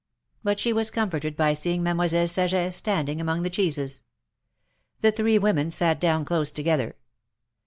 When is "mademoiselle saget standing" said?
1.83-3.21